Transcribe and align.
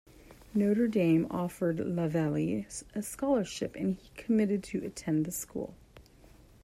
Notre 0.55 0.87
Dame 0.87 1.27
offered 1.29 1.77
Lavelli 1.77 2.65
a 2.95 3.03
scholarship, 3.03 3.75
and 3.75 3.93
he 3.97 4.09
committed 4.15 4.63
to 4.63 4.83
attend 4.83 5.25
the 5.27 5.31
school. 5.31 5.75